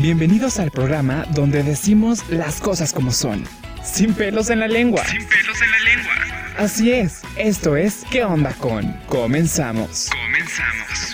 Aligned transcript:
Bienvenidos 0.00 0.60
al 0.60 0.70
programa 0.70 1.24
donde 1.30 1.64
decimos 1.64 2.28
las 2.28 2.60
cosas 2.60 2.92
como 2.92 3.10
son, 3.10 3.42
sin 3.82 4.14
pelos 4.14 4.48
en 4.48 4.60
la 4.60 4.68
lengua. 4.68 5.04
Sin 5.04 5.26
pelos 5.26 5.60
en 5.60 5.70
la 5.72 5.78
lengua. 5.80 6.14
Así 6.56 6.92
es, 6.92 7.22
esto 7.36 7.76
es 7.76 8.04
¿Qué 8.08 8.22
onda 8.22 8.52
con? 8.54 8.92
Comenzamos. 9.08 10.08
Comenzamos. 10.10 11.07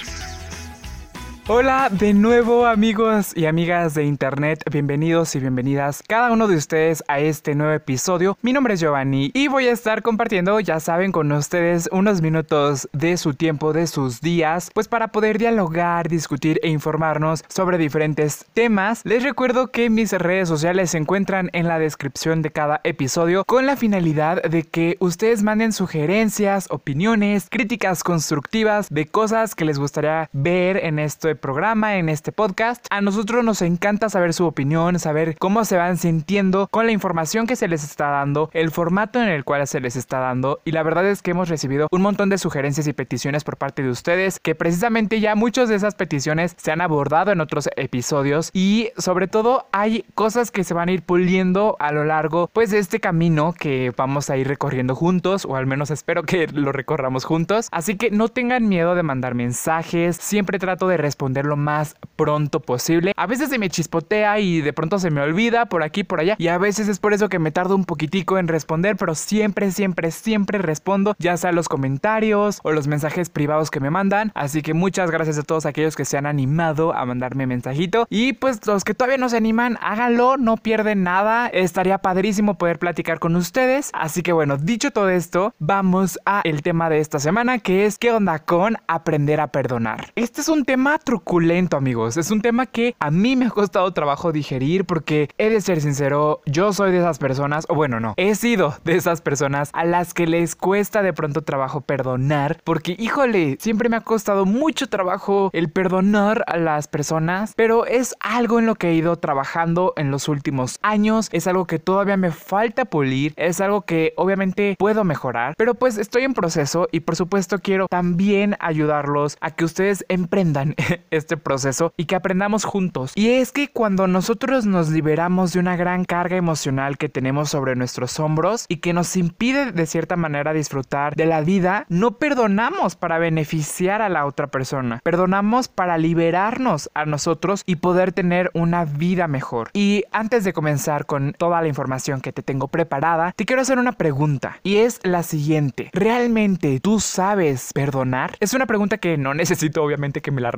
Hola 1.47 1.91
de 1.91 2.15
nuevo 2.15 2.65
amigos 2.65 3.37
y 3.37 3.45
amigas 3.45 3.93
de 3.93 4.05
internet, 4.05 4.65
bienvenidos 4.73 5.37
y 5.37 5.41
bienvenidas 5.41 6.03
cada 6.09 6.33
uno 6.33 6.49
de 6.49 6.57
ustedes 6.57 7.05
a 7.07 7.21
este 7.21 7.55
nuevo 7.55 7.75
episodio. 7.75 8.39
Mi 8.41 8.55
nombre 8.55 8.73
es 8.73 8.81
Giovanni 8.81 9.31
y 9.35 9.49
voy 9.49 9.67
a 9.67 9.73
estar 9.73 10.01
compartiendo, 10.01 10.59
ya 10.61 10.81
saben, 10.81 11.13
con 11.13 11.31
ustedes 11.33 11.91
unos 11.93 12.23
minutos 12.23 12.89
de 12.95 13.19
su 13.19 13.35
tiempo, 13.35 13.75
de 13.75 13.87
sus 13.87 14.23
días, 14.23 14.71
pues 14.73 14.89
para 14.89 15.09
poder 15.09 15.37
dialogar, 15.37 16.09
discutir 16.09 16.61
e 16.63 16.71
informarnos 16.71 17.45
sobre 17.49 17.77
diferentes 17.77 18.47
temas. 18.55 19.03
Les 19.05 19.23
recuerdo 19.23 19.71
que 19.71 19.91
mis 19.91 20.13
redes 20.13 20.49
sociales 20.49 20.93
se 20.93 20.99
encuentran 20.99 21.51
en 21.53 21.69
la 21.69 21.79
descripción 21.79 22.41
de 22.41 22.53
cada 22.53 22.81
episodio 22.85 23.45
con 23.45 23.67
la 23.67 23.77
finalidad 23.77 24.43
de 24.45 24.63
que 24.63 24.97
ustedes 24.99 25.43
manden 25.43 25.75
sugerencias, 25.75 26.69
opiniones, 26.71 27.49
críticas 27.51 28.03
constructivas 28.03 28.89
de 28.89 29.05
cosas 29.05 29.55
que 29.55 29.67
les 29.67 29.79
gustaría 29.79 30.31
ver 30.33 30.79
en 30.79 30.99
este 30.99 31.34
programa, 31.37 31.97
en 31.97 32.09
este 32.09 32.33
podcast. 32.33 32.87
A 32.91 33.01
nosotros 33.01 33.45
nos 33.45 33.63
encanta 33.63 34.09
saber 34.09 34.35
su 34.35 34.47
opinión, 34.47 34.99
saber 34.99 35.37
cómo 35.39 35.65
se 35.65 35.77
van 35.77 35.97
sintiendo 35.97 36.69
con 36.71 36.87
la 36.87 36.93
información 36.93 37.47
que 37.47 37.57
se 37.57 37.69
les 37.69 37.85
está 37.85 38.09
dando, 38.09 38.51
el 38.53 38.71
formato 38.71 39.23
en 39.23 39.29
el 39.29 39.45
cual 39.45 39.67
se 39.67 39.81
les 39.81 39.97
está 39.97 40.19
dando 40.19 40.61
y 40.65 40.73
la 40.73 40.83
verdad 40.83 41.07
es 41.07 41.23
que 41.23 41.31
hemos 41.31 41.49
recibido 41.49 41.89
un 41.91 42.03
montón 42.03 42.29
de 42.29 42.39
sugerencias 42.39 42.87
y 42.87 42.93
peticiones 42.93 43.45
por 43.45 43.57
parte 43.57 43.83
de 43.83 43.91
ustedes 43.91 44.39
que 44.41 44.55
precisamente 44.55 45.21
ya 45.21 45.35
muchas 45.35 45.69
de 45.69 45.77
esas 45.77 45.95
peticiones 45.95 46.55
se 46.57 46.73
han 46.73 46.81
abordado 46.81 47.33
en 47.33 47.41
otros 47.41 47.69
episodios 47.77 48.51
y 48.53 48.91
sobre 48.97 49.29
todo 49.29 49.67
hay 49.73 50.05
cosas 50.15 50.51
que 50.51 50.65
se 50.65 50.75
van 50.75 50.89
a 50.89 50.93
ir 50.93 51.03
puliendo 51.03 51.77
a 51.79 51.93
lo 51.93 52.05
largo 52.05 52.49
pues 52.53 52.71
de 52.71 52.79
este 52.79 53.01
camino 53.01 53.55
que 53.59 53.93
vamos 53.97 54.31
a 54.31 54.37
ir 54.37 54.49
recorriendo 54.49 54.95
juntos 54.95 55.45
o 55.45 55.57
al 55.57 55.67
menos 55.67 55.91
espero 55.91 56.23
que 56.23 56.47
lo 56.49 56.73
recorramos 56.73 57.25
juntos 57.25 57.69
así 57.71 57.97
que 57.97 58.11
no 58.11 58.29
tengan 58.29 58.69
miedo 58.69 58.95
de 58.95 59.03
mandar 59.03 59.35
mensajes 59.35 60.17
siempre 60.17 60.59
trato 60.59 60.89
de 60.89 60.97
responder 60.97 61.24
lo 61.33 61.57
más 61.57 61.97
pronto 62.17 62.61
posible. 62.61 63.13
A 63.17 63.27
veces 63.27 63.51
se 63.51 63.59
me 63.59 63.71
chispotea 63.71 64.39
y 64.41 64.61
de 64.61 64.73
pronto 64.73 64.99
se 64.99 65.11
me 65.11 65.21
olvida 65.21 65.67
por 65.67 65.83
aquí 65.83 66.05
por 66.05 66.21
allá 66.21 66.37
y 66.39 66.49
a 66.49 66.59
veces 66.59 66.89
es 66.89 66.99
por 66.99 67.13
eso 67.13 67.29
que 67.29 67.39
me 67.39 67.51
tardo 67.51 67.75
un 67.75 67.85
poquitico 67.85 68.39
en 68.39 68.49
responder, 68.49 68.97
pero 68.97 69.15
siempre, 69.15 69.71
siempre, 69.73 70.11
siempre 70.11 70.59
respondo, 70.59 71.15
ya 71.19 71.37
sea 71.37 71.53
los 71.53 71.69
comentarios 71.69 72.61
o 72.63 72.73
los 72.73 72.87
mensajes 72.87 73.31
privados 73.31 73.71
que 73.71 73.81
me 73.81 73.91
mandan. 73.91 74.33
Así 74.35 74.63
que 74.63 74.75
muchas 74.75 75.11
gracias 75.11 75.39
a 75.39 75.43
todos 75.43 75.67
aquellos 75.67 75.97
que 75.97 76.05
se 76.05 76.17
han 76.17 76.27
animado 76.27 76.95
a 76.95 77.05
mandarme 77.05 77.47
mensajito 77.47 78.07
y 78.11 78.35
pues 78.35 78.67
los 78.67 78.85
que 78.85 78.95
todavía 78.95 79.19
no 79.19 79.29
se 79.29 79.37
animan, 79.37 79.79
háganlo, 79.81 80.37
no 80.37 80.57
pierden 80.57 81.03
nada. 81.03 81.49
Estaría 81.49 81.99
padrísimo 81.99 82.59
poder 82.59 82.79
platicar 82.79 83.19
con 83.19 83.37
ustedes. 83.37 83.91
Así 83.93 84.23
que 84.23 84.33
bueno, 84.33 84.57
dicho 84.57 84.91
todo 84.91 85.09
esto, 85.09 85.55
vamos 85.59 86.19
a 86.27 86.43
el 86.45 86.63
tema 86.63 86.91
de 86.91 87.01
esta 87.01 87.19
semana 87.19 87.59
que 87.59 87.87
es 87.87 87.99
¿qué 87.99 88.13
onda 88.13 88.39
con 88.41 88.77
aprender 88.87 89.41
a 89.41 89.49
perdonar? 89.49 90.13
Este 90.15 90.41
es 90.41 90.49
un 90.49 90.65
tema 90.65 90.99
truculento 91.15 91.77
amigos. 91.77 92.17
Es 92.17 92.33
un 92.33 92.41
tema 92.41 92.67
que 92.67 92.97
a 92.99 93.13
mí 93.13 93.37
me 93.37 93.47
ha 93.47 93.51
costado 93.51 93.93
trabajo 93.93 94.33
digerir 94.33 94.85
porque 94.85 95.29
he 95.39 95.49
de 95.49 95.61
ser 95.61 95.81
sincero, 95.81 96.41
yo 96.45 96.73
soy 96.73 96.91
de 96.91 96.99
esas 96.99 97.21
personas, 97.21 97.67
o 97.69 97.77
bueno, 97.77 98.01
no, 98.01 98.15
he 98.17 98.35
sido 98.35 98.75
de 98.83 98.97
esas 98.97 99.21
personas 99.21 99.71
a 99.75 99.85
las 99.85 100.13
que 100.13 100.27
les 100.27 100.57
cuesta 100.57 101.03
de 101.03 101.13
pronto 101.13 101.43
trabajo 101.43 101.83
perdonar 101.83 102.61
porque, 102.65 102.97
híjole, 102.99 103.59
siempre 103.61 103.89
me 103.89 103.95
ha 103.95 104.01
costado 104.01 104.45
mucho 104.45 104.89
trabajo 104.89 105.51
el 105.53 105.71
perdonar 105.71 106.43
a 106.49 106.57
las 106.57 106.89
personas, 106.89 107.53
pero 107.55 107.87
es 107.87 108.17
algo 108.19 108.59
en 108.59 108.67
lo 108.67 108.75
que 108.75 108.89
he 108.89 108.95
ido 108.95 109.15
trabajando 109.15 109.93
en 109.97 110.11
los 110.11 110.27
últimos 110.27 110.81
años, 110.83 111.29
es 111.31 111.47
algo 111.47 111.67
que 111.67 111.79
todavía 111.79 112.17
me 112.17 112.33
falta 112.33 112.87
pulir, 112.87 113.35
es 113.37 113.61
algo 113.61 113.83
que 113.83 114.15
obviamente 114.17 114.75
puedo 114.81 115.05
mejorar, 115.05 115.55
pero 115.57 115.75
pues 115.75 115.97
estoy 115.97 116.25
en 116.25 116.35
proceso 116.35 116.89
y 116.91 117.01
por 117.01 117.15
supuesto 117.15 117.61
quiero 117.61 117.87
también 117.87 118.57
ayudarlos 118.59 119.37
a 119.41 119.53
que 119.53 119.65
ustedes 119.65 120.05
emprendan 120.09 120.75
este 121.11 121.37
proceso 121.37 121.93
y 121.97 122.07
que 122.07 122.17
aprendamos 122.17 122.65
juntos. 122.65 123.13
Y 123.15 123.31
es 123.31 123.53
que 123.53 123.69
cuando 123.69 124.07
nosotros 124.07 124.67
nos 124.67 124.91
liberamos 124.91 125.53
de 125.53 125.61
una 125.61 125.77
gran 125.77 126.05
carga 126.05 126.37
emocional 126.37 126.99
que 126.99 127.09
tenemos 127.09 127.51
sobre 127.51 127.77
nuestros 127.77 128.19
hombros 128.21 128.67
y 128.69 128.79
que 128.79 128.93
nos 128.93 129.17
impide 129.17 129.73
de 129.73 129.87
cierta 129.87 130.17
manera 130.17 130.53
disfrutar 130.53 131.15
de 131.17 131.27
la 131.27 131.41
vida, 131.41 131.87
no 131.89 132.19
perdonamos 132.19 132.97
para 132.97 133.19
beneficiar 133.19 134.03
a 134.03 134.09
la 134.09 134.27
otra 134.27 134.49
persona. 134.49 135.01
Perdonamos 135.03 135.69
para 135.69 135.99
liberarnos 135.99 136.91
a 136.95 137.05
nosotros 137.05 137.63
y 137.67 137.77
poder 137.77 138.13
tener 138.13 138.51
una 138.55 138.85
vida 138.85 139.29
mejor. 139.29 139.71
Y 139.73 140.05
antes 140.13 140.45
de 140.45 140.53
comenzar 140.53 141.07
con 141.07 141.35
toda 141.37 141.61
la 141.61 141.69
información 141.69 142.21
que 142.21 142.33
te 142.33 142.43
tengo 142.43 142.69
preparada, 142.69 143.33
te 143.37 143.45
quiero 143.45 143.63
hacer 143.63 143.79
una 143.79 143.93
pregunta 143.93 144.59
y 144.63 144.77
es 144.77 145.01
la 145.03 145.23
siguiente. 145.23 145.91
¿Realmente 145.93 146.81
tú 146.81 147.01
sabes 147.01 147.73
perdonar? 147.73 148.37
Es 148.41 148.55
una 148.55 148.67
pregunta 148.67 148.99
que 148.99 149.17
no 149.17 149.35
necesito 149.35 149.83
obviamente 149.83 150.21
que 150.21 150.31
me 150.31 150.41
la 150.41 150.51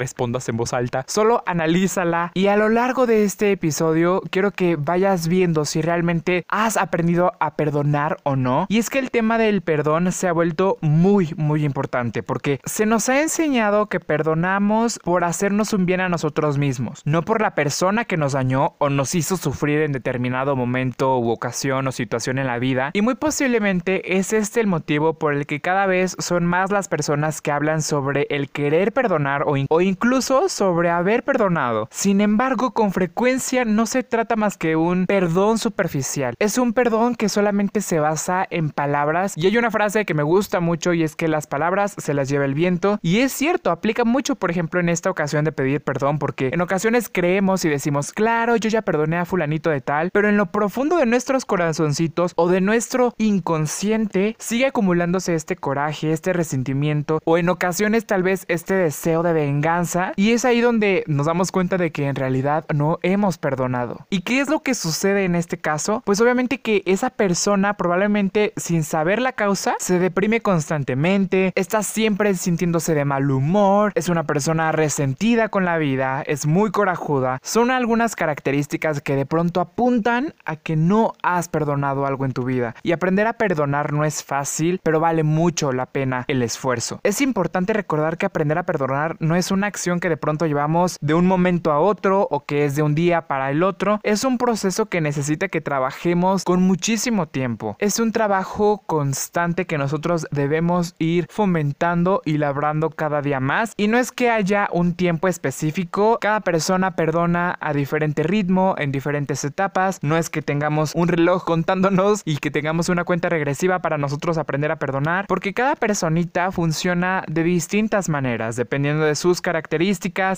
en 0.48 0.56
voz 0.56 0.72
alta, 0.72 1.04
solo 1.08 1.42
analízala 1.46 2.30
y 2.34 2.46
a 2.46 2.56
lo 2.56 2.68
largo 2.68 3.06
de 3.06 3.24
este 3.24 3.52
episodio 3.52 4.22
quiero 4.30 4.50
que 4.50 4.76
vayas 4.76 5.28
viendo 5.28 5.64
si 5.64 5.82
realmente 5.82 6.44
has 6.48 6.76
aprendido 6.76 7.32
a 7.40 7.56
perdonar 7.56 8.18
o 8.22 8.36
no. 8.36 8.66
Y 8.68 8.78
es 8.78 8.90
que 8.90 8.98
el 8.98 9.10
tema 9.10 9.38
del 9.38 9.62
perdón 9.62 10.12
se 10.12 10.28
ha 10.28 10.32
vuelto 10.32 10.78
muy, 10.80 11.34
muy 11.36 11.64
importante 11.64 12.22
porque 12.22 12.60
se 12.64 12.86
nos 12.86 13.08
ha 13.08 13.20
enseñado 13.22 13.86
que 13.86 14.00
perdonamos 14.00 14.98
por 15.02 15.24
hacernos 15.24 15.72
un 15.72 15.86
bien 15.86 16.00
a 16.00 16.08
nosotros 16.08 16.58
mismos, 16.58 17.02
no 17.04 17.22
por 17.22 17.40
la 17.40 17.54
persona 17.54 18.04
que 18.04 18.16
nos 18.16 18.32
dañó 18.32 18.74
o 18.78 18.90
nos 18.90 19.14
hizo 19.14 19.36
sufrir 19.36 19.82
en 19.82 19.92
determinado 19.92 20.56
momento 20.56 21.18
u 21.18 21.30
ocasión 21.30 21.86
o 21.86 21.92
situación 21.92 22.38
en 22.38 22.46
la 22.46 22.58
vida. 22.58 22.90
Y 22.92 23.02
muy 23.02 23.14
posiblemente 23.14 24.18
es 24.18 24.32
este 24.32 24.60
el 24.60 24.66
motivo 24.66 25.14
por 25.14 25.34
el 25.34 25.46
que 25.46 25.60
cada 25.60 25.86
vez 25.86 26.16
son 26.18 26.44
más 26.44 26.70
las 26.70 26.88
personas 26.88 27.40
que 27.40 27.52
hablan 27.52 27.82
sobre 27.82 28.26
el 28.30 28.50
querer 28.50 28.92
perdonar 28.92 29.44
o 29.46 29.80
incluso 29.80 30.25
sobre 30.26 30.90
haber 30.90 31.22
perdonado. 31.22 31.88
Sin 31.92 32.20
embargo, 32.20 32.72
con 32.72 32.92
frecuencia 32.92 33.64
no 33.64 33.86
se 33.86 34.02
trata 34.02 34.34
más 34.34 34.56
que 34.56 34.74
un 34.74 35.06
perdón 35.06 35.58
superficial. 35.58 36.34
Es 36.40 36.58
un 36.58 36.72
perdón 36.72 37.14
que 37.14 37.28
solamente 37.28 37.80
se 37.80 38.00
basa 38.00 38.44
en 38.50 38.70
palabras. 38.70 39.34
Y 39.36 39.46
hay 39.46 39.56
una 39.56 39.70
frase 39.70 40.04
que 40.04 40.14
me 40.14 40.24
gusta 40.24 40.58
mucho 40.58 40.92
y 40.94 41.04
es 41.04 41.14
que 41.14 41.28
las 41.28 41.46
palabras 41.46 41.94
se 41.96 42.12
las 42.12 42.28
lleva 42.28 42.44
el 42.44 42.54
viento. 42.54 42.98
Y 43.02 43.20
es 43.20 43.32
cierto, 43.32 43.70
aplica 43.70 44.04
mucho, 44.04 44.34
por 44.34 44.50
ejemplo, 44.50 44.80
en 44.80 44.88
esta 44.88 45.10
ocasión 45.10 45.44
de 45.44 45.52
pedir 45.52 45.80
perdón, 45.80 46.18
porque 46.18 46.50
en 46.52 46.60
ocasiones 46.60 47.08
creemos 47.08 47.64
y 47.64 47.68
decimos, 47.68 48.12
claro, 48.12 48.56
yo 48.56 48.68
ya 48.68 48.82
perdoné 48.82 49.18
a 49.18 49.24
fulanito 49.24 49.70
de 49.70 49.80
tal, 49.80 50.10
pero 50.12 50.28
en 50.28 50.36
lo 50.36 50.46
profundo 50.46 50.96
de 50.96 51.06
nuestros 51.06 51.44
corazoncitos 51.44 52.32
o 52.34 52.48
de 52.48 52.60
nuestro 52.60 53.14
inconsciente 53.16 54.34
sigue 54.40 54.66
acumulándose 54.66 55.34
este 55.34 55.54
coraje, 55.54 56.10
este 56.10 56.32
resentimiento 56.32 57.20
o 57.24 57.38
en 57.38 57.48
ocasiones 57.48 58.06
tal 58.06 58.24
vez 58.24 58.44
este 58.48 58.74
deseo 58.74 59.22
de 59.22 59.32
venganza 59.32 60.12
y 60.16 60.32
es 60.32 60.44
ahí 60.44 60.60
donde 60.60 61.04
nos 61.06 61.26
damos 61.26 61.52
cuenta 61.52 61.76
de 61.76 61.92
que 61.92 62.06
en 62.06 62.16
realidad 62.16 62.64
no 62.74 62.98
hemos 63.02 63.38
perdonado. 63.38 64.06
¿Y 64.10 64.22
qué 64.22 64.40
es 64.40 64.48
lo 64.48 64.62
que 64.62 64.74
sucede 64.74 65.24
en 65.24 65.34
este 65.34 65.58
caso? 65.58 66.02
Pues 66.04 66.20
obviamente 66.20 66.60
que 66.60 66.82
esa 66.86 67.10
persona 67.10 67.74
probablemente 67.74 68.52
sin 68.56 68.82
saber 68.82 69.20
la 69.20 69.32
causa 69.32 69.76
se 69.78 69.98
deprime 69.98 70.40
constantemente, 70.40 71.52
está 71.54 71.82
siempre 71.82 72.34
sintiéndose 72.34 72.94
de 72.94 73.04
mal 73.04 73.30
humor, 73.30 73.92
es 73.94 74.08
una 74.08 74.24
persona 74.24 74.72
resentida 74.72 75.48
con 75.48 75.64
la 75.64 75.78
vida, 75.78 76.22
es 76.26 76.46
muy 76.46 76.70
corajuda. 76.70 77.38
Son 77.42 77.70
algunas 77.70 78.16
características 78.16 79.00
que 79.00 79.16
de 79.16 79.26
pronto 79.26 79.60
apuntan 79.60 80.34
a 80.44 80.56
que 80.56 80.76
no 80.76 81.12
has 81.22 81.48
perdonado 81.48 82.06
algo 82.06 82.24
en 82.24 82.32
tu 82.32 82.44
vida. 82.44 82.74
Y 82.82 82.92
aprender 82.92 83.26
a 83.26 83.34
perdonar 83.34 83.92
no 83.92 84.04
es 84.04 84.24
fácil, 84.24 84.80
pero 84.82 85.00
vale 85.00 85.22
mucho 85.22 85.72
la 85.72 85.86
pena 85.86 86.24
el 86.28 86.42
esfuerzo. 86.42 87.00
Es 87.02 87.20
importante 87.20 87.72
recordar 87.72 88.18
que 88.18 88.26
aprender 88.26 88.58
a 88.58 88.64
perdonar 88.64 89.16
no 89.20 89.36
es 89.36 89.50
una 89.50 89.66
acción 89.66 89.95
que 90.00 90.08
de 90.08 90.16
pronto 90.16 90.46
llevamos 90.46 90.96
de 91.00 91.14
un 91.14 91.26
momento 91.26 91.72
a 91.72 91.80
otro 91.80 92.26
o 92.30 92.44
que 92.44 92.64
es 92.64 92.76
de 92.76 92.82
un 92.82 92.94
día 92.94 93.22
para 93.22 93.50
el 93.50 93.62
otro. 93.62 94.00
Es 94.02 94.24
un 94.24 94.38
proceso 94.38 94.86
que 94.86 95.00
necesita 95.00 95.48
que 95.48 95.60
trabajemos 95.60 96.44
con 96.44 96.62
muchísimo 96.62 97.26
tiempo. 97.26 97.76
Es 97.78 97.98
un 97.98 98.12
trabajo 98.12 98.82
constante 98.86 99.66
que 99.66 99.78
nosotros 99.78 100.26
debemos 100.30 100.94
ir 100.98 101.26
fomentando 101.30 102.22
y 102.24 102.38
labrando 102.38 102.90
cada 102.90 103.22
día 103.22 103.40
más. 103.40 103.72
Y 103.76 103.88
no 103.88 103.98
es 103.98 104.12
que 104.12 104.30
haya 104.30 104.68
un 104.72 104.94
tiempo 104.94 105.28
específico. 105.28 106.18
Cada 106.20 106.40
persona 106.40 106.96
perdona 106.96 107.56
a 107.60 107.72
diferente 107.72 108.22
ritmo, 108.22 108.74
en 108.78 108.92
diferentes 108.92 109.44
etapas. 109.44 109.98
No 110.02 110.16
es 110.16 110.30
que 110.30 110.42
tengamos 110.42 110.92
un 110.94 111.08
reloj 111.08 111.44
contándonos 111.46 112.22
y 112.24 112.38
que 112.38 112.50
tengamos 112.50 112.88
una 112.88 113.04
cuenta 113.04 113.28
regresiva 113.28 113.80
para 113.80 113.98
nosotros 113.98 114.38
aprender 114.38 114.70
a 114.70 114.78
perdonar. 114.78 115.26
Porque 115.26 115.54
cada 115.54 115.76
personita 115.76 116.50
funciona 116.52 117.24
de 117.28 117.42
distintas 117.42 118.08
maneras, 118.08 118.56
dependiendo 118.56 119.04
de 119.04 119.14
sus 119.14 119.40
características 119.40 119.85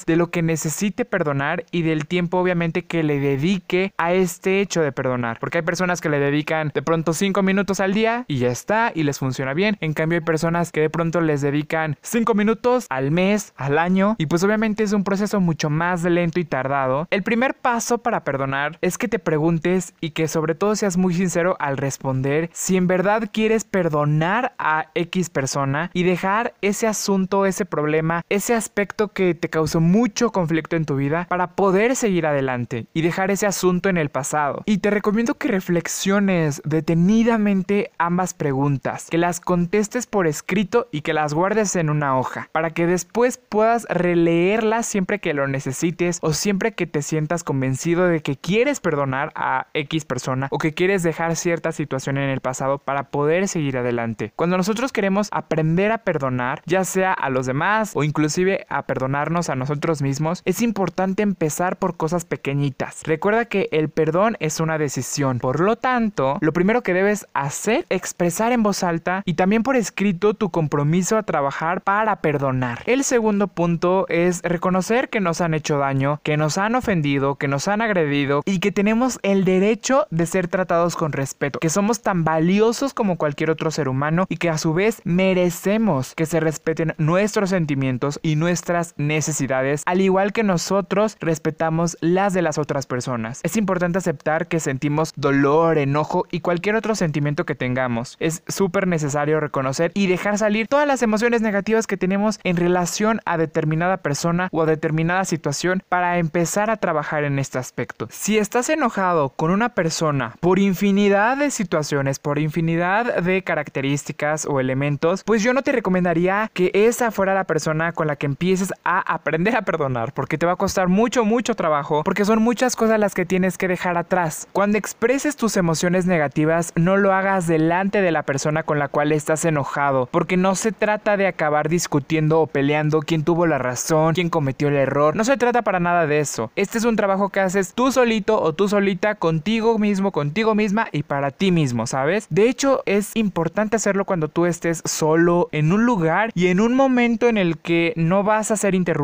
de 0.07 0.17
lo 0.17 0.31
que 0.31 0.43
necesite 0.43 1.07
perdonar 1.07 1.65
y 1.71 1.81
del 1.81 2.07
tiempo 2.07 2.39
obviamente 2.39 2.85
que 2.85 3.03
le 3.03 3.19
dedique 3.19 3.95
a 3.97 4.13
este 4.13 4.61
hecho 4.61 4.83
de 4.83 4.93
perdonar. 4.93 5.39
Porque 5.41 5.59
hay 5.59 5.63
personas 5.63 6.03
que 6.03 6.11
le 6.11 6.19
dedican 6.19 6.71
de 6.75 6.83
pronto 6.83 7.15
5 7.15 7.43
minutos 7.43 7.81
al 7.81 7.95
día 7.95 8.27
y 8.29 8.39
ya 8.39 8.49
está 8.49 8.93
y 8.95 9.05
les 9.05 9.19
funciona 9.19 9.55
bien. 9.55 9.79
En 9.81 9.95
cambio 9.95 10.19
hay 10.19 10.25
personas 10.25 10.71
que 10.71 10.83
de 10.83 10.91
pronto 10.91 11.23
les 11.23 11.41
dedican 11.41 11.97
5 12.03 12.35
minutos 12.35 12.87
al 12.91 13.11
mes, 13.11 13.55
al 13.57 13.79
año 13.79 14.17
y 14.19 14.27
pues 14.27 14.45
obviamente 14.45 14.83
es 14.83 14.93
un 14.93 15.03
proceso 15.03 15.41
mucho 15.41 15.71
más 15.71 16.05
lento 16.05 16.41
y 16.41 16.45
tardado. 16.45 17.09
El 17.11 17.23
primer 17.23 17.55
paso 17.55 17.99
para 17.99 18.25
perdonar 18.25 18.79
es 18.83 18.99
que 18.99 19.09
te 19.09 19.19
preguntes 19.19 19.95
y 20.01 20.11
que 20.11 20.29
sobre 20.29 20.55
todo 20.55 20.77
seas 20.77 20.99
muy 20.99 21.15
sincero 21.15 21.57
al 21.59 21.79
responder 21.79 22.51
si 22.53 22.77
en 22.77 22.87
verdad 22.87 23.31
quieres 23.33 23.65
perdonar 23.65 24.53
a 24.59 24.91
X 24.95 25.31
persona 25.31 25.91
y 25.95 26.03
dejar 26.03 26.53
ese 26.61 26.87
asunto, 26.87 27.47
ese 27.47 27.65
problema, 27.65 28.23
ese 28.29 28.55
aspecto 28.55 29.09
que 29.09 29.38
te 29.39 29.49
causó 29.49 29.81
mucho 29.81 30.31
conflicto 30.31 30.77
en 30.77 30.85
tu 30.85 30.97
vida 30.97 31.27
para 31.29 31.55
poder 31.55 31.97
seguir 31.97 32.27
adelante 32.27 32.87
y 32.93 33.03
dejar 33.03 33.31
ese 33.31 33.47
asunto 33.47 33.89
en 33.89 33.97
el 33.97 34.11
pasado. 34.11 34.63
Y 34.67 34.79
te 34.79 34.91
recomiendo 34.91 35.35
que 35.35 35.49
reflexiones 35.49 36.61
detenidamente 36.65 37.91
ambas 37.99 38.35
preguntas, 38.35 39.07
que 39.11 39.19
las 39.19 39.41
contestes 39.41 40.07
por 40.07 40.27
escrito 40.27 40.89
y 40.91 41.01
que 41.01 41.15
las 41.15 41.35
guardes 41.35 41.77
en 41.77 41.91
una 41.91 42.19
hoja, 42.19 42.49
para 42.53 42.71
que 42.71 42.87
después 42.87 43.39
puedas 43.39 43.87
releerlas 43.89 44.87
siempre 44.87 45.21
que 45.21 45.35
lo 45.35 45.49
necesites 45.49 46.19
o 46.23 46.33
siempre 46.33 46.73
que 46.73 46.87
te 46.87 47.03
sientas 47.03 47.45
convencido 47.45 48.07
de 48.07 48.21
que 48.21 48.37
quieres 48.37 48.81
perdonar 48.81 49.33
a 49.35 49.69
X 49.75 50.05
persona 50.05 50.49
o 50.51 50.59
que 50.59 50.75
quieres 50.75 51.03
dejar 51.03 51.37
cierta 51.37 51.73
situación 51.73 52.19
en 52.19 52.29
el 52.31 52.41
pasado 52.41 52.79
para 52.79 53.11
poder 53.11 53.49
seguir 53.49 53.79
adelante. 53.79 54.33
Cuando 54.37 54.57
nosotros 54.57 54.93
queremos 54.93 55.29
aprender 55.33 55.93
a 55.93 55.99
perdonar, 55.99 56.63
ya 56.67 56.85
sea 56.85 57.13
a 57.13 57.31
los 57.31 57.47
demás 57.47 57.93
o 57.95 58.05
inclusive 58.05 58.67
a 58.69 58.83
a 59.29 59.55
nosotros 59.57 60.01
mismos, 60.03 60.43
es 60.45 60.63
importante 60.63 61.23
empezar 61.23 61.79
por 61.79 61.97
cosas 61.97 62.25
pequeñitas. 62.25 63.03
Recuerda 63.05 63.45
que 63.45 63.69
el 63.73 63.91
perdón 63.91 64.37
es 64.41 64.59
una 64.59 64.79
decisión. 64.79 65.39
Por 65.39 65.61
lo 65.61 65.77
tanto, 65.77 66.39
lo 66.41 66.53
primero 66.53 66.83
que 66.83 66.95
debes 66.95 67.27
hacer, 67.35 67.87
expresar 67.91 68.53
en 68.53 68.63
voz 68.63 68.83
alta 68.83 69.23
y 69.27 69.35
también 69.35 69.63
por 69.63 69.77
escrito 69.77 70.35
tu 70.35 70.51
compromiso 70.51 71.17
a 71.17 71.23
trabajar 71.23 71.83
para 71.83 72.17
perdonar. 72.23 72.83
El 72.87 73.05
segundo 73.05 73.49
punto 73.49 74.07
es 74.09 74.41
reconocer 74.43 75.11
que 75.11 75.21
nos 75.21 75.41
han 75.41 75.55
hecho 75.55 75.79
daño, 75.79 76.21
que 76.23 76.37
nos 76.37 76.57
han 76.57 76.75
ofendido, 76.75 77.37
que 77.37 77.49
nos 77.49 77.69
han 77.69 77.83
agredido 77.83 78.43
y 78.47 78.61
que 78.61 78.73
tenemos 78.73 79.19
el 79.23 79.45
derecho 79.45 80.07
de 80.11 80.27
ser 80.27 80.49
tratados 80.49 80.97
con 80.97 81.13
respeto, 81.13 81.59
que 81.59 81.69
somos 81.69 82.01
tan 82.01 82.25
valiosos 82.25 82.95
como 82.95 83.17
cualquier 83.17 83.51
otro 83.51 83.71
ser 83.71 83.89
humano 83.89 84.27
y 84.29 84.39
que 84.39 84.49
a 84.49 84.59
su 84.59 84.73
vez 84.73 85.03
merecemos 85.05 86.15
que 86.15 86.27
se 86.27 86.41
respeten 86.41 86.95
nuestros 86.99 87.51
sentimientos 87.51 88.21
y 88.23 88.37
nuestras 88.37 88.95
necesidades, 89.19 89.83
al 89.85 90.01
igual 90.01 90.33
que 90.33 90.45
nosotros 90.45 91.17
respetamos 91.21 91.97
las 92.01 92.35
de 92.35 92.43
las 92.43 92.57
otras 92.57 92.87
personas. 92.87 93.41
Es 93.43 93.57
importante 93.57 93.99
aceptar 93.99 94.47
que 94.47 94.61
sentimos 94.61 95.13
dolor, 95.17 95.77
enojo 95.79 96.27
y 96.31 96.39
cualquier 96.39 96.77
otro 96.77 96.95
sentimiento 96.95 97.45
que 97.45 97.57
tengamos. 97.57 98.17
Es 98.21 98.45
súper 98.47 98.87
necesario 98.87 99.41
reconocer 99.41 99.91
y 99.95 100.07
dejar 100.07 100.39
salir 100.39 100.69
todas 100.69 100.87
las 100.87 101.03
emociones 101.03 101.43
negativas 101.43 101.89
que 101.89 101.97
tenemos 101.97 102.39
en 102.45 102.57
relación 102.57 103.21
a 103.25 103.37
determinada 103.39 103.97
persona 103.97 104.49
o 104.53 104.63
a 104.63 104.67
determinada 104.67 105.25
situación 105.25 105.83
para 105.89 106.19
empezar 106.19 106.71
a 106.71 106.77
trabajar 106.77 107.25
en 107.25 107.41
este 107.41 107.59
aspecto. 107.59 108.07
Si 108.13 108.39
estás 108.39 108.69
enojado 108.69 109.31
con 109.31 109.51
una 109.51 109.71
persona 109.71 110.37
por 110.39 110.61
infinidad 110.61 111.37
de 111.37 111.51
situaciones, 111.51 112.21
por 112.21 112.39
infinidad 112.39 113.23
de 113.23 113.43
características 113.43 114.47
o 114.47 114.61
elementos, 114.61 115.25
pues 115.25 115.43
yo 115.43 115.53
no 115.53 115.63
te 115.63 115.73
recomendaría 115.73 116.51
que 116.55 116.71
esa 116.73 117.11
fuera 117.11 117.35
la 117.35 117.45
persona 117.45 117.93
con 117.93 118.07
la 118.07 118.15
que 118.15 118.27
empieces 118.27 118.73
a 118.85 119.01
aprender 119.09 119.57
a 119.57 119.63
perdonar, 119.63 120.13
porque 120.13 120.39
te 120.39 120.47
va 120.47 120.53
a 120.53 120.57
costar 120.57 120.89
mucho, 120.89 121.25
mucho 121.25 121.55
trabajo, 121.55 122.03
porque 122.05 122.25
son 122.25 122.43
muchas 122.43 122.77
cosas 122.77 123.01
las 123.01 123.15
que 123.15 123.25
tienes 123.25 123.59
que 123.59 123.67
dejar 123.67 123.97
atrás. 123.97 124.47
Cuando 124.53 124.79
expreses 124.79 125.37
tus 125.37 125.57
emociones 125.57 126.07
negativas, 126.07 126.73
no 126.77 126.97
lo 126.97 127.13
hagas 127.13 127.47
delante 127.47 128.03
de 128.03 128.13
la 128.13 128.23
persona 128.23 128.63
con 128.63 128.79
la 128.79 128.89
cual 128.89 129.13
estás 129.13 129.45
enojado, 129.45 130.09
porque 130.13 130.37
no 130.37 130.55
se 130.55 130.73
trata 130.73 131.17
de 131.17 131.27
acabar 131.27 131.69
discutiendo 131.69 132.41
o 132.41 132.47
peleando 132.47 133.01
quién 133.01 133.25
tuvo 133.25 133.47
la 133.47 133.59
razón, 133.59 134.15
quién 134.15 134.29
cometió 134.29 134.69
el 134.69 134.77
error, 134.77 135.17
no 135.17 135.25
se 135.25 135.37
trata 135.39 135.63
para 135.63 135.81
nada 135.81 136.07
de 136.07 136.21
eso. 136.21 136.51
Este 136.55 136.77
es 136.77 136.85
un 136.85 136.97
trabajo 136.97 137.31
que 137.31 137.41
haces 137.41 137.73
tú 137.73 137.91
solito 137.91 138.41
o 138.41 138.53
tú 138.53 138.69
solita 138.69 139.15
contigo 139.15 139.79
mismo, 139.79 140.13
contigo 140.13 140.55
misma 140.55 140.89
y 140.93 141.03
para 141.03 141.31
ti 141.31 141.51
mismo, 141.51 141.87
¿sabes? 141.87 142.27
De 142.29 142.49
hecho, 142.49 142.83
es 142.85 143.13
importante 143.15 143.77
hacerlo 143.77 144.05
cuando 144.05 144.29
tú 144.29 144.45
estés 144.45 144.83
solo 144.85 145.49
en 145.53 145.73
un 145.73 145.87
lugar 145.87 146.31
y 146.35 146.49
en 146.49 146.61
un 146.61 146.75
momento 146.75 147.29
en 147.29 147.39
el 147.39 147.59
que 147.59 147.95
no 147.97 148.23
vas 148.23 148.51
a 148.51 148.57
ser 148.57 148.75
interrumpido 148.75 148.98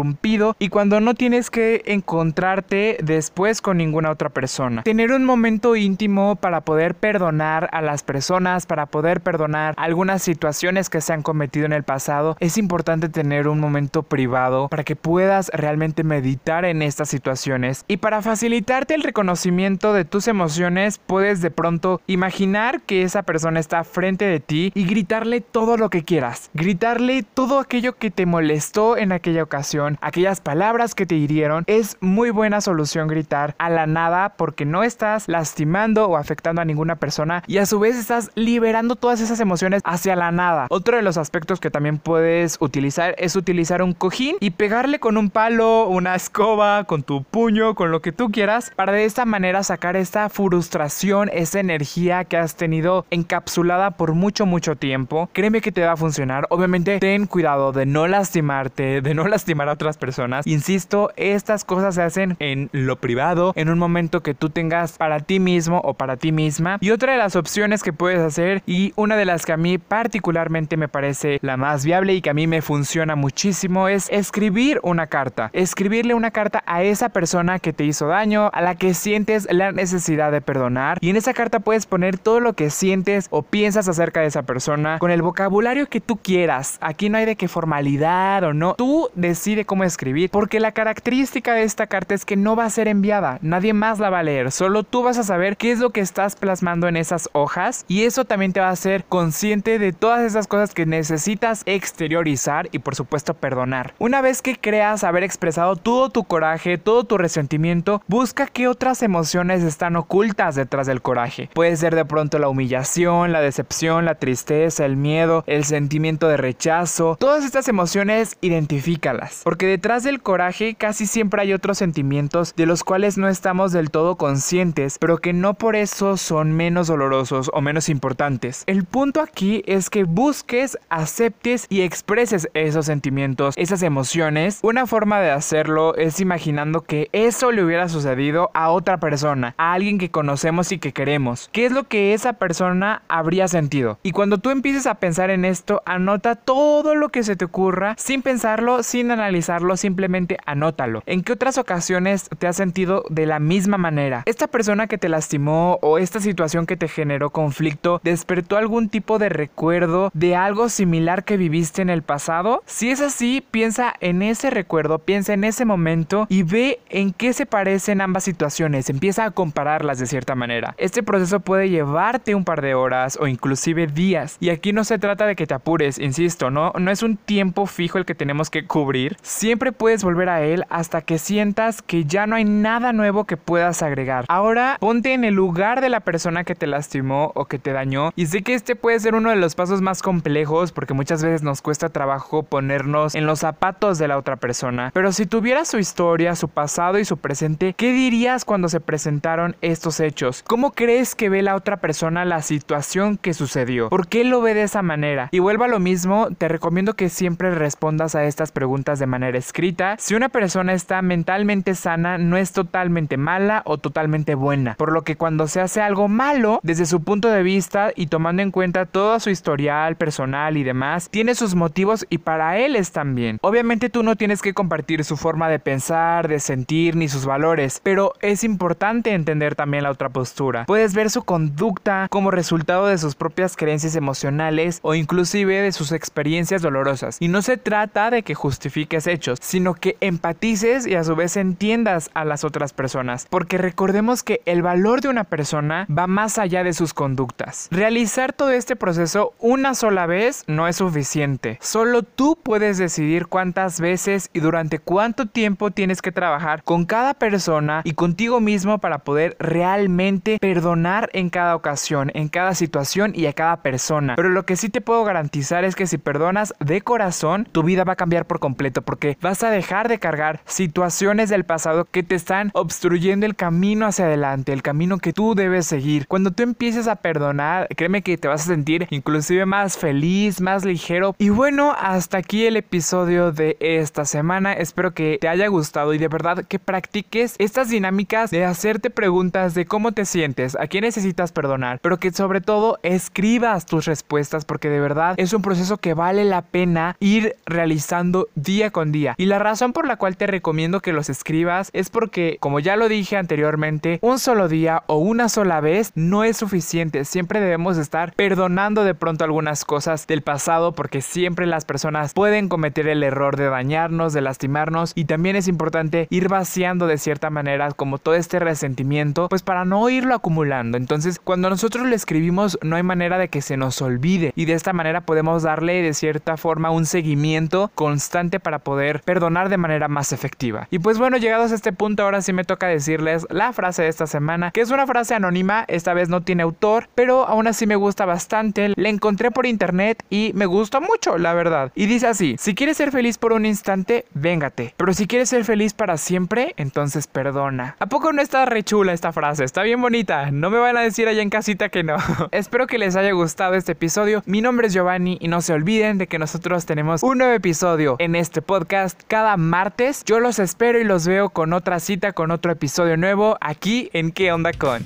y 0.58 0.68
cuando 0.70 1.00
no 1.00 1.14
tienes 1.14 1.50
que 1.50 1.82
encontrarte 1.86 2.98
después 3.02 3.60
con 3.60 3.76
ninguna 3.76 4.10
otra 4.10 4.28
persona. 4.28 4.82
Tener 4.82 5.12
un 5.12 5.24
momento 5.24 5.76
íntimo 5.76 6.36
para 6.36 6.62
poder 6.62 6.94
perdonar 6.94 7.68
a 7.72 7.80
las 7.80 8.02
personas, 8.02 8.66
para 8.66 8.86
poder 8.86 9.20
perdonar 9.20 9.74
algunas 9.76 10.22
situaciones 10.22 10.90
que 10.90 11.00
se 11.00 11.12
han 11.12 11.22
cometido 11.22 11.66
en 11.66 11.72
el 11.72 11.84
pasado, 11.84 12.36
es 12.40 12.58
importante 12.58 13.08
tener 13.08 13.46
un 13.46 13.60
momento 13.60 14.02
privado 14.02 14.68
para 14.68 14.84
que 14.84 14.96
puedas 14.96 15.50
realmente 15.52 16.02
meditar 16.02 16.64
en 16.64 16.82
estas 16.82 17.08
situaciones. 17.08 17.84
Y 17.86 17.98
para 17.98 18.22
facilitarte 18.22 18.94
el 18.94 19.02
reconocimiento 19.02 19.92
de 19.92 20.04
tus 20.04 20.26
emociones 20.26 20.98
puedes 20.98 21.40
de 21.40 21.50
pronto 21.50 22.00
imaginar 22.06 22.80
que 22.82 23.02
esa 23.02 23.22
persona 23.22 23.60
está 23.60 23.84
frente 23.84 24.24
de 24.24 24.40
ti 24.40 24.72
y 24.74 24.86
gritarle 24.86 25.40
todo 25.40 25.76
lo 25.76 25.90
que 25.90 26.02
quieras, 26.02 26.50
gritarle 26.54 27.22
todo 27.22 27.60
aquello 27.60 27.96
que 27.96 28.10
te 28.10 28.26
molestó 28.26 28.96
en 28.96 29.12
aquella 29.12 29.42
ocasión, 29.42 29.83
aquellas 30.00 30.40
palabras 30.40 30.94
que 30.94 31.06
te 31.06 31.14
hirieron, 31.14 31.64
es 31.66 31.96
muy 32.00 32.30
buena 32.30 32.60
solución 32.60 33.08
gritar 33.08 33.54
a 33.58 33.70
la 33.70 33.86
nada 33.86 34.34
porque 34.36 34.64
no 34.64 34.82
estás 34.82 35.28
lastimando 35.28 36.06
o 36.06 36.16
afectando 36.16 36.60
a 36.60 36.64
ninguna 36.64 36.96
persona 36.96 37.42
y 37.46 37.58
a 37.58 37.66
su 37.66 37.78
vez 37.78 37.96
estás 37.96 38.30
liberando 38.34 38.96
todas 38.96 39.20
esas 39.20 39.40
emociones 39.40 39.82
hacia 39.84 40.16
la 40.16 40.30
nada. 40.32 40.66
Otro 40.70 40.96
de 40.96 41.02
los 41.02 41.16
aspectos 41.16 41.60
que 41.60 41.70
también 41.70 41.98
puedes 41.98 42.56
utilizar 42.60 43.14
es 43.18 43.36
utilizar 43.36 43.82
un 43.82 43.92
cojín 43.92 44.36
y 44.40 44.50
pegarle 44.50 44.98
con 44.98 45.16
un 45.16 45.30
palo, 45.30 45.88
una 45.88 46.14
escoba, 46.14 46.84
con 46.84 47.02
tu 47.02 47.22
puño, 47.22 47.74
con 47.74 47.90
lo 47.90 48.00
que 48.00 48.12
tú 48.12 48.30
quieras, 48.30 48.72
para 48.76 48.92
de 48.92 49.04
esta 49.04 49.24
manera 49.24 49.62
sacar 49.62 49.96
esta 49.96 50.28
frustración, 50.28 51.30
esa 51.32 51.60
energía 51.60 52.24
que 52.24 52.36
has 52.36 52.56
tenido 52.56 53.06
encapsulada 53.10 53.92
por 53.92 54.14
mucho, 54.14 54.46
mucho 54.46 54.76
tiempo. 54.76 55.28
Créeme 55.32 55.60
que 55.60 55.72
te 55.72 55.84
va 55.84 55.92
a 55.92 55.96
funcionar. 55.96 56.46
Obviamente, 56.50 56.98
ten 56.98 57.26
cuidado 57.26 57.72
de 57.72 57.86
no 57.86 58.06
lastimarte, 58.06 59.00
de 59.00 59.14
no 59.14 59.26
lastimar 59.28 59.63
otras 59.72 59.96
personas. 59.98 60.46
Insisto, 60.46 61.10
estas 61.16 61.64
cosas 61.64 61.94
se 61.94 62.02
hacen 62.02 62.36
en 62.38 62.68
lo 62.72 62.96
privado, 62.96 63.52
en 63.56 63.68
un 63.68 63.78
momento 63.78 64.22
que 64.22 64.34
tú 64.34 64.50
tengas 64.50 64.98
para 64.98 65.20
ti 65.20 65.40
mismo 65.40 65.80
o 65.84 65.94
para 65.94 66.16
ti 66.16 66.32
misma. 66.32 66.78
Y 66.80 66.90
otra 66.90 67.12
de 67.12 67.18
las 67.18 67.36
opciones 67.36 67.82
que 67.82 67.92
puedes 67.92 68.20
hacer, 68.20 68.62
y 68.66 68.92
una 68.96 69.16
de 69.16 69.24
las 69.24 69.46
que 69.46 69.52
a 69.52 69.56
mí 69.56 69.78
particularmente 69.78 70.76
me 70.76 70.88
parece 70.88 71.38
la 71.42 71.56
más 71.56 71.84
viable 71.84 72.14
y 72.14 72.20
que 72.20 72.30
a 72.30 72.34
mí 72.34 72.46
me 72.46 72.62
funciona 72.62 73.16
muchísimo, 73.16 73.88
es 73.88 74.08
escribir 74.10 74.80
una 74.82 75.06
carta. 75.06 75.50
Escribirle 75.52 76.14
una 76.14 76.30
carta 76.30 76.62
a 76.66 76.82
esa 76.82 77.08
persona 77.08 77.58
que 77.58 77.72
te 77.72 77.84
hizo 77.84 78.06
daño, 78.06 78.50
a 78.52 78.60
la 78.60 78.74
que 78.74 78.94
sientes 78.94 79.46
la 79.50 79.72
necesidad 79.72 80.32
de 80.32 80.40
perdonar. 80.40 80.98
Y 81.00 81.10
en 81.10 81.16
esa 81.16 81.34
carta 81.34 81.60
puedes 81.60 81.86
poner 81.86 82.18
todo 82.18 82.40
lo 82.40 82.54
que 82.54 82.70
sientes 82.70 83.28
o 83.30 83.42
piensas 83.42 83.88
acerca 83.88 84.20
de 84.20 84.26
esa 84.26 84.42
persona 84.42 84.98
con 84.98 85.10
el 85.10 85.22
vocabulario 85.22 85.88
que 85.88 86.00
tú 86.00 86.16
quieras. 86.16 86.78
Aquí 86.80 87.08
no 87.08 87.18
hay 87.18 87.24
de 87.24 87.36
qué 87.36 87.48
formalidad 87.48 88.44
o 88.44 88.52
no. 88.52 88.74
Tú 88.74 89.08
decide 89.54 89.66
cómo 89.66 89.84
escribir, 89.84 90.30
porque 90.30 90.58
la 90.58 90.72
característica 90.72 91.54
de 91.54 91.62
esta 91.62 91.86
carta 91.86 92.14
es 92.14 92.24
que 92.24 92.36
no 92.36 92.56
va 92.56 92.64
a 92.64 92.70
ser 92.70 92.88
enviada. 92.88 93.38
Nadie 93.40 93.72
más 93.72 94.00
la 94.00 94.10
va 94.10 94.18
a 94.18 94.22
leer. 94.24 94.50
Solo 94.50 94.82
tú 94.82 95.04
vas 95.04 95.16
a 95.16 95.22
saber 95.22 95.56
qué 95.56 95.70
es 95.70 95.78
lo 95.78 95.90
que 95.90 96.00
estás 96.00 96.34
plasmando 96.34 96.88
en 96.88 96.96
esas 96.96 97.28
hojas. 97.32 97.84
Y 97.86 98.02
eso 98.02 98.24
también 98.24 98.52
te 98.52 98.60
va 98.60 98.68
a 98.68 98.72
hacer 98.72 99.04
consciente 99.04 99.78
de 99.78 99.92
todas 99.92 100.22
esas 100.22 100.48
cosas 100.48 100.74
que 100.74 100.86
necesitas 100.86 101.62
exteriorizar 101.66 102.68
y 102.72 102.80
por 102.80 102.96
supuesto 102.96 103.34
perdonar. 103.34 103.94
Una 103.98 104.22
vez 104.22 104.42
que 104.42 104.56
creas 104.56 105.04
haber 105.04 105.22
expresado 105.22 105.76
todo 105.76 106.10
tu 106.10 106.24
coraje, 106.24 106.76
todo 106.76 107.04
tu 107.04 107.16
resentimiento, 107.16 108.02
busca 108.08 108.46
qué 108.48 108.66
otras 108.66 109.02
emociones 109.02 109.62
están 109.62 109.94
ocultas 109.94 110.56
detrás 110.56 110.88
del 110.88 111.00
coraje. 111.00 111.48
Puede 111.54 111.76
ser 111.76 111.94
de 111.94 112.04
pronto 112.04 112.40
la 112.40 112.48
humillación, 112.48 113.30
la 113.30 113.40
decepción, 113.40 114.04
la 114.04 114.16
tristeza, 114.16 114.84
el 114.84 114.96
miedo, 114.96 115.44
el 115.46 115.64
sentimiento 115.64 116.28
de 116.28 116.38
rechazo. 116.38 117.16
Todas 117.20 117.44
estas 117.44 117.68
emociones 117.68 118.36
identifícalas. 118.40 119.43
Porque 119.44 119.66
detrás 119.66 120.02
del 120.02 120.22
coraje 120.22 120.74
casi 120.74 121.06
siempre 121.06 121.42
hay 121.42 121.52
otros 121.52 121.76
sentimientos 121.76 122.54
de 122.56 122.64
los 122.64 122.82
cuales 122.82 123.18
no 123.18 123.28
estamos 123.28 123.72
del 123.72 123.90
todo 123.90 124.16
conscientes, 124.16 124.96
pero 124.98 125.18
que 125.18 125.34
no 125.34 125.52
por 125.52 125.76
eso 125.76 126.16
son 126.16 126.52
menos 126.52 126.86
dolorosos 126.86 127.50
o 127.52 127.60
menos 127.60 127.90
importantes. 127.90 128.64
El 128.66 128.84
punto 128.84 129.20
aquí 129.20 129.62
es 129.66 129.90
que 129.90 130.04
busques, 130.04 130.78
aceptes 130.88 131.66
y 131.68 131.82
expreses 131.82 132.48
esos 132.54 132.86
sentimientos, 132.86 133.54
esas 133.58 133.82
emociones. 133.82 134.60
Una 134.62 134.86
forma 134.86 135.20
de 135.20 135.30
hacerlo 135.30 135.94
es 135.96 136.20
imaginando 136.20 136.80
que 136.80 137.10
eso 137.12 137.52
le 137.52 137.62
hubiera 137.62 137.90
sucedido 137.90 138.50
a 138.54 138.70
otra 138.70 138.98
persona, 138.98 139.54
a 139.58 139.74
alguien 139.74 139.98
que 139.98 140.10
conocemos 140.10 140.72
y 140.72 140.78
que 140.78 140.92
queremos. 140.92 141.50
¿Qué 141.52 141.66
es 141.66 141.72
lo 141.72 141.84
que 141.84 142.14
esa 142.14 142.34
persona 142.34 143.02
habría 143.08 143.46
sentido? 143.48 143.98
Y 144.02 144.12
cuando 144.12 144.38
tú 144.38 144.48
empieces 144.48 144.86
a 144.86 144.94
pensar 144.94 145.28
en 145.28 145.44
esto, 145.44 145.82
anota 145.84 146.34
todo 146.34 146.94
lo 146.94 147.10
que 147.10 147.22
se 147.22 147.36
te 147.36 147.44
ocurra 147.44 147.94
sin 147.98 148.22
pensarlo, 148.22 148.82
sin 148.82 149.10
analizarlo, 149.10 149.33
simplemente 149.76 150.38
anótalo. 150.46 151.02
¿En 151.06 151.22
qué 151.22 151.32
otras 151.32 151.58
ocasiones 151.58 152.28
te 152.38 152.46
has 152.46 152.56
sentido 152.56 153.04
de 153.10 153.26
la 153.26 153.38
misma 153.38 153.78
manera? 153.78 154.22
¿Esta 154.26 154.46
persona 154.46 154.86
que 154.86 154.98
te 154.98 155.08
lastimó 155.08 155.78
o 155.82 155.98
esta 155.98 156.20
situación 156.20 156.66
que 156.66 156.76
te 156.76 156.88
generó 156.88 157.30
conflicto 157.30 158.00
despertó 158.02 158.56
algún 158.56 158.88
tipo 158.88 159.18
de 159.18 159.28
recuerdo 159.28 160.10
de 160.14 160.36
algo 160.36 160.68
similar 160.68 161.24
que 161.24 161.36
viviste 161.36 161.82
en 161.82 161.90
el 161.90 162.02
pasado? 162.02 162.62
Si 162.66 162.90
es 162.90 163.00
así, 163.00 163.44
piensa 163.50 163.94
en 164.00 164.22
ese 164.22 164.50
recuerdo, 164.50 164.98
piensa 164.98 165.32
en 165.32 165.44
ese 165.44 165.64
momento 165.64 166.26
y 166.28 166.42
ve 166.42 166.80
en 166.88 167.12
qué 167.12 167.32
se 167.32 167.46
parecen 167.46 168.00
ambas 168.00 168.24
situaciones. 168.24 168.90
Empieza 168.90 169.24
a 169.24 169.30
compararlas 169.30 169.98
de 169.98 170.06
cierta 170.06 170.34
manera. 170.34 170.74
Este 170.78 171.02
proceso 171.02 171.40
puede 171.40 171.70
llevarte 171.70 172.34
un 172.34 172.44
par 172.44 172.62
de 172.62 172.74
horas 172.74 173.18
o 173.20 173.26
inclusive 173.26 173.86
días. 173.86 174.36
Y 174.40 174.50
aquí 174.50 174.72
no 174.72 174.84
se 174.84 174.98
trata 174.98 175.26
de 175.26 175.36
que 175.36 175.46
te 175.46 175.54
apures, 175.54 175.98
insisto, 175.98 176.50
no, 176.50 176.72
no 176.78 176.90
es 176.90 177.02
un 177.02 177.16
tiempo 177.16 177.66
fijo 177.66 177.98
el 177.98 178.04
que 178.04 178.14
tenemos 178.14 178.50
que 178.50 178.66
cubrir. 178.66 179.16
Siempre 179.24 179.72
puedes 179.72 180.04
volver 180.04 180.28
a 180.28 180.42
él 180.42 180.66
hasta 180.68 181.00
que 181.00 181.16
sientas 181.16 181.80
que 181.80 182.04
ya 182.04 182.26
no 182.26 182.36
hay 182.36 182.44
nada 182.44 182.92
nuevo 182.92 183.24
que 183.24 183.38
puedas 183.38 183.82
agregar. 183.82 184.26
Ahora 184.28 184.76
ponte 184.78 185.14
en 185.14 185.24
el 185.24 185.32
lugar 185.32 185.80
de 185.80 185.88
la 185.88 186.00
persona 186.00 186.44
que 186.44 186.54
te 186.54 186.66
lastimó 186.66 187.32
o 187.34 187.46
que 187.46 187.58
te 187.58 187.72
dañó. 187.72 188.12
Y 188.16 188.26
sé 188.26 188.42
que 188.42 188.52
este 188.52 188.76
puede 188.76 189.00
ser 189.00 189.14
uno 189.14 189.30
de 189.30 189.36
los 189.36 189.54
pasos 189.54 189.80
más 189.80 190.02
complejos 190.02 190.72
porque 190.72 190.92
muchas 190.92 191.22
veces 191.22 191.42
nos 191.42 191.62
cuesta 191.62 191.88
trabajo 191.88 192.42
ponernos 192.42 193.14
en 193.14 193.24
los 193.24 193.38
zapatos 193.38 193.96
de 193.96 194.08
la 194.08 194.18
otra 194.18 194.36
persona. 194.36 194.90
Pero 194.92 195.10
si 195.10 195.24
tuvieras 195.24 195.68
su 195.68 195.78
historia, 195.78 196.36
su 196.36 196.50
pasado 196.50 196.98
y 196.98 197.06
su 197.06 197.16
presente, 197.16 197.72
¿qué 197.78 197.92
dirías 197.92 198.44
cuando 198.44 198.68
se 198.68 198.80
presentaron 198.80 199.56
estos 199.62 200.00
hechos? 200.00 200.44
¿Cómo 200.46 200.72
crees 200.72 201.14
que 201.14 201.30
ve 201.30 201.40
la 201.40 201.54
otra 201.54 201.78
persona 201.78 202.26
la 202.26 202.42
situación 202.42 203.16
que 203.16 203.32
sucedió? 203.32 203.88
¿Por 203.88 204.06
qué 204.06 204.22
lo 204.24 204.42
ve 204.42 204.52
de 204.52 204.64
esa 204.64 204.82
manera? 204.82 205.30
Y 205.32 205.38
vuelva 205.38 205.64
a 205.64 205.70
lo 205.70 205.80
mismo, 205.80 206.28
te 206.36 206.46
recomiendo 206.48 206.92
que 206.92 207.08
siempre 207.08 207.54
respondas 207.54 208.14
a 208.14 208.24
estas 208.24 208.52
preguntas 208.52 208.98
de 208.98 209.13
manera 209.14 209.38
escrita. 209.38 209.94
Si 210.00 210.16
una 210.16 210.28
persona 210.28 210.72
está 210.72 211.00
mentalmente 211.00 211.76
sana, 211.76 212.18
no 212.18 212.36
es 212.36 212.50
totalmente 212.50 213.16
mala 213.16 213.62
o 213.64 213.78
totalmente 213.78 214.34
buena. 214.34 214.74
Por 214.74 214.90
lo 214.90 215.02
que 215.02 215.14
cuando 215.14 215.46
se 215.46 215.60
hace 215.60 215.80
algo 215.80 216.08
malo, 216.08 216.58
desde 216.64 216.84
su 216.84 217.04
punto 217.04 217.28
de 217.28 217.44
vista 217.44 217.92
y 217.94 218.08
tomando 218.08 218.42
en 218.42 218.50
cuenta 218.50 218.86
todo 218.86 219.20
su 219.20 219.30
historial 219.30 219.94
personal 219.94 220.56
y 220.56 220.64
demás, 220.64 221.08
tiene 221.10 221.36
sus 221.36 221.54
motivos 221.54 222.06
y 222.10 222.18
para 222.18 222.58
él 222.58 222.74
están 222.74 223.14
bien. 223.14 223.38
Obviamente 223.40 223.88
tú 223.88 224.02
no 224.02 224.16
tienes 224.16 224.42
que 224.42 224.52
compartir 224.52 225.04
su 225.04 225.16
forma 225.16 225.48
de 225.48 225.60
pensar, 225.60 226.26
de 226.26 226.40
sentir 226.40 226.96
ni 226.96 227.06
sus 227.06 227.24
valores, 227.24 227.80
pero 227.84 228.14
es 228.20 228.42
importante 228.42 229.12
entender 229.12 229.54
también 229.54 229.84
la 229.84 229.92
otra 229.92 230.08
postura. 230.08 230.64
Puedes 230.64 230.92
ver 230.92 231.08
su 231.08 231.22
conducta 231.22 232.08
como 232.10 232.32
resultado 232.32 232.88
de 232.88 232.98
sus 232.98 233.14
propias 233.14 233.56
creencias 233.56 233.94
emocionales 233.94 234.80
o 234.82 234.96
inclusive 234.96 235.62
de 235.62 235.70
sus 235.70 235.92
experiencias 235.92 236.62
dolorosas. 236.62 237.18
Y 237.20 237.28
no 237.28 237.42
se 237.42 237.58
trata 237.58 238.10
de 238.10 238.24
que 238.24 238.34
justifiques 238.34 239.03
hechos, 239.06 239.38
sino 239.42 239.74
que 239.74 239.96
empatices 240.00 240.86
y 240.86 240.94
a 240.94 241.04
su 241.04 241.14
vez 241.16 241.36
entiendas 241.36 242.10
a 242.14 242.24
las 242.24 242.44
otras 242.44 242.72
personas, 242.72 243.26
porque 243.30 243.58
recordemos 243.58 244.22
que 244.22 244.40
el 244.46 244.62
valor 244.62 245.00
de 245.00 245.08
una 245.08 245.24
persona 245.24 245.86
va 245.96 246.06
más 246.06 246.38
allá 246.38 246.64
de 246.64 246.72
sus 246.72 246.94
conductas. 246.94 247.68
Realizar 247.70 248.32
todo 248.32 248.50
este 248.50 248.76
proceso 248.76 249.34
una 249.38 249.74
sola 249.74 250.06
vez 250.06 250.44
no 250.46 250.68
es 250.68 250.76
suficiente. 250.76 251.58
Solo 251.60 252.02
tú 252.02 252.38
puedes 252.42 252.78
decidir 252.78 253.26
cuántas 253.26 253.80
veces 253.80 254.30
y 254.32 254.40
durante 254.40 254.78
cuánto 254.78 255.26
tiempo 255.26 255.70
tienes 255.70 256.02
que 256.02 256.12
trabajar 256.12 256.62
con 256.62 256.84
cada 256.84 257.14
persona 257.14 257.82
y 257.84 257.92
contigo 257.92 258.40
mismo 258.40 258.78
para 258.78 258.98
poder 258.98 259.36
realmente 259.38 260.38
perdonar 260.40 261.10
en 261.12 261.30
cada 261.30 261.56
ocasión, 261.56 262.10
en 262.14 262.28
cada 262.28 262.54
situación 262.54 263.12
y 263.14 263.26
a 263.26 263.32
cada 263.32 263.62
persona. 263.62 264.14
Pero 264.16 264.28
lo 264.28 264.44
que 264.44 264.56
sí 264.56 264.68
te 264.68 264.80
puedo 264.80 265.04
garantizar 265.04 265.64
es 265.64 265.74
que 265.74 265.86
si 265.86 265.98
perdonas 265.98 266.54
de 266.60 266.80
corazón, 266.80 267.48
tu 267.50 267.62
vida 267.62 267.84
va 267.84 267.94
a 267.94 267.96
cambiar 267.96 268.26
por 268.26 268.40
completo 268.40 268.82
porque 268.94 269.18
vas 269.20 269.42
a 269.42 269.50
dejar 269.50 269.88
de 269.88 269.98
cargar 269.98 270.40
situaciones 270.46 271.28
del 271.28 271.42
pasado 271.42 271.84
que 271.84 272.04
te 272.04 272.14
están 272.14 272.52
obstruyendo 272.54 273.26
el 273.26 273.34
camino 273.34 273.86
hacia 273.86 274.04
adelante, 274.04 274.52
el 274.52 274.62
camino 274.62 274.98
que 274.98 275.12
tú 275.12 275.34
debes 275.34 275.66
seguir. 275.66 276.06
Cuando 276.06 276.30
tú 276.30 276.44
empieces 276.44 276.86
a 276.86 276.94
perdonar, 276.94 277.66
créeme 277.74 278.02
que 278.02 278.16
te 278.16 278.28
vas 278.28 278.42
a 278.42 278.54
sentir 278.54 278.86
inclusive 278.90 279.46
más 279.46 279.76
feliz, 279.76 280.40
más 280.40 280.64
ligero. 280.64 281.16
Y 281.18 281.30
bueno, 281.30 281.74
hasta 281.76 282.18
aquí 282.18 282.46
el 282.46 282.56
episodio 282.56 283.32
de 283.32 283.56
esta 283.58 284.04
semana. 284.04 284.52
Espero 284.52 284.94
que 284.94 285.18
te 285.20 285.26
haya 285.26 285.48
gustado 285.48 285.92
y 285.92 285.98
de 285.98 286.06
verdad 286.06 286.44
que 286.44 286.60
practiques 286.60 287.34
estas 287.38 287.70
dinámicas 287.70 288.30
de 288.30 288.44
hacerte 288.44 288.90
preguntas 288.90 289.54
de 289.54 289.66
cómo 289.66 289.90
te 289.90 290.04
sientes, 290.04 290.56
a 290.60 290.68
quién 290.68 290.84
necesitas 290.84 291.32
perdonar, 291.32 291.80
pero 291.82 291.98
que 291.98 292.12
sobre 292.12 292.40
todo 292.40 292.78
escribas 292.84 293.66
tus 293.66 293.86
respuestas 293.86 294.44
porque 294.44 294.68
de 294.68 294.78
verdad 294.78 295.14
es 295.16 295.32
un 295.32 295.42
proceso 295.42 295.78
que 295.78 295.94
vale 295.94 296.24
la 296.24 296.42
pena 296.42 296.96
ir 297.00 297.34
realizando 297.44 298.28
día 298.36 298.70
día. 298.82 299.14
Y 299.16 299.26
la 299.26 299.38
razón 299.38 299.72
por 299.72 299.86
la 299.86 299.96
cual 299.96 300.16
te 300.16 300.26
recomiendo 300.26 300.80
que 300.80 300.92
los 300.92 301.08
escribas 301.08 301.70
es 301.72 301.90
porque, 301.90 302.38
como 302.40 302.60
ya 302.60 302.76
lo 302.76 302.88
dije 302.88 303.16
anteriormente, 303.16 303.98
un 304.02 304.18
solo 304.18 304.48
día 304.48 304.82
o 304.86 304.96
una 304.96 305.28
sola 305.28 305.60
vez 305.60 305.92
no 305.94 306.24
es 306.24 306.36
suficiente. 306.36 307.04
Siempre 307.04 307.40
debemos 307.40 307.78
estar 307.78 308.12
perdonando 308.14 308.84
de 308.84 308.94
pronto 308.94 309.24
algunas 309.24 309.64
cosas 309.64 310.06
del 310.06 310.22
pasado 310.22 310.72
porque 310.72 311.00
siempre 311.00 311.46
las 311.46 311.64
personas 311.64 312.12
pueden 312.12 312.48
cometer 312.48 312.88
el 312.88 313.02
error 313.02 313.36
de 313.36 313.48
dañarnos, 313.48 314.12
de 314.12 314.20
lastimarnos 314.20 314.92
y 314.94 315.04
también 315.04 315.36
es 315.36 315.48
importante 315.48 316.06
ir 316.10 316.28
vaciando 316.28 316.86
de 316.86 316.98
cierta 316.98 317.30
manera 317.30 317.70
como 317.72 317.98
todo 317.98 318.14
este 318.14 318.38
resentimiento, 318.38 319.28
pues 319.28 319.42
para 319.42 319.64
no 319.64 319.88
irlo 319.88 320.14
acumulando. 320.14 320.76
Entonces, 320.76 321.20
cuando 321.22 321.48
nosotros 321.50 321.86
le 321.86 321.96
escribimos, 321.96 322.58
no 322.62 322.76
hay 322.76 322.82
manera 322.82 323.18
de 323.18 323.28
que 323.28 323.42
se 323.42 323.56
nos 323.56 323.80
olvide 323.82 324.32
y 324.36 324.44
de 324.46 324.54
esta 324.54 324.72
manera 324.72 325.02
podemos 325.02 325.42
darle 325.42 325.82
de 325.82 325.94
cierta 325.94 326.36
forma 326.36 326.70
un 326.70 326.86
seguimiento 326.86 327.70
constante 327.74 328.40
para 328.40 328.58
poder 328.64 329.00
perdonar 329.04 329.48
de 329.48 329.58
manera 329.58 329.88
más 329.88 330.12
efectiva. 330.12 330.66
Y 330.70 330.80
pues 330.80 330.98
bueno, 330.98 331.16
llegados 331.16 331.52
a 331.52 331.54
este 331.54 331.72
punto, 331.72 332.02
ahora 332.02 332.22
sí 332.22 332.32
me 332.32 332.44
toca 332.44 332.66
decirles 332.66 333.26
la 333.30 333.52
frase 333.52 333.82
de 333.82 333.88
esta 333.88 334.06
semana, 334.06 334.50
que 334.50 334.60
es 334.60 334.70
una 334.70 334.86
frase 334.86 335.14
anónima, 335.14 335.64
esta 335.68 335.94
vez 335.94 336.08
no 336.08 336.22
tiene 336.22 336.42
autor, 336.42 336.88
pero 336.94 337.26
aún 337.28 337.46
así 337.46 337.66
me 337.66 337.76
gusta 337.76 338.04
bastante. 338.04 338.72
La 338.76 338.88
encontré 338.88 339.30
por 339.30 339.46
internet 339.46 340.02
y 340.10 340.32
me 340.34 340.46
gustó 340.46 340.80
mucho, 340.80 341.18
la 341.18 341.34
verdad. 341.34 341.70
Y 341.74 341.86
dice 341.86 342.06
así: 342.06 342.36
si 342.38 342.54
quieres 342.54 342.76
ser 342.76 342.90
feliz 342.90 343.18
por 343.18 343.32
un 343.32 343.46
instante, 343.46 344.06
véngate. 344.14 344.74
Pero 344.76 344.94
si 344.94 345.06
quieres 345.06 345.28
ser 345.28 345.44
feliz 345.44 345.74
para 345.74 345.96
siempre, 345.96 346.54
entonces 346.56 347.06
perdona. 347.06 347.76
¿A 347.78 347.86
poco 347.86 348.12
no 348.12 348.22
está 348.22 348.44
re 348.46 348.62
chula 348.62 348.92
esta 348.92 349.12
frase? 349.12 349.44
Está 349.44 349.62
bien 349.62 349.80
bonita. 349.80 350.30
No 350.30 350.50
me 350.50 350.58
van 350.58 350.76
a 350.76 350.80
decir 350.80 351.08
allá 351.08 351.22
en 351.22 351.30
casita 351.30 351.68
que 351.68 351.82
no. 351.82 351.96
Espero 352.32 352.66
que 352.66 352.78
les 352.78 352.96
haya 352.96 353.12
gustado 353.12 353.54
este 353.54 353.72
episodio. 353.72 354.22
Mi 354.26 354.40
nombre 354.40 354.68
es 354.68 354.72
Giovanni 354.72 355.18
y 355.20 355.28
no 355.28 355.40
se 355.40 355.52
olviden 355.52 355.98
de 355.98 356.06
que 356.06 356.18
nosotros 356.18 356.66
tenemos 356.66 357.02
un 357.02 357.18
nuevo 357.18 357.34
episodio 357.34 357.96
en 357.98 358.14
este 358.14 358.42
podcast 358.54 359.00
cada 359.08 359.36
martes. 359.36 360.04
Yo 360.06 360.20
los 360.20 360.38
espero 360.38 360.78
y 360.80 360.84
los 360.84 361.08
veo 361.08 361.30
con 361.30 361.52
otra 361.52 361.80
cita, 361.80 362.12
con 362.12 362.30
otro 362.30 362.52
episodio 362.52 362.96
nuevo 362.96 363.36
aquí 363.40 363.90
en 363.92 364.12
¿Qué 364.12 364.30
onda 364.30 364.52
con? 364.52 364.84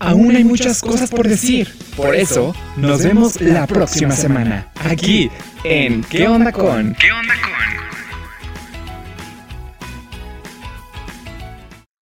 Aún 0.00 0.34
hay 0.34 0.42
muchas 0.42 0.80
cosas 0.80 1.10
por 1.10 1.28
decir. 1.28 1.72
Por 1.96 2.12
eso, 2.16 2.52
nos 2.76 3.04
vemos 3.04 3.40
la 3.40 3.68
próxima 3.68 4.16
semana. 4.16 4.66
Aquí, 4.84 5.30
en 5.62 6.02
¿Qué 6.02 6.26
onda 6.26 6.50
con? 6.50 6.96
¿Qué 6.96 7.12
onda 7.12 7.34
con? 7.34 7.93